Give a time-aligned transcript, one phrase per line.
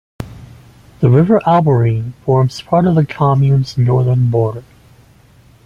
[0.99, 4.63] The river Albarine forms part of the commune's northern border.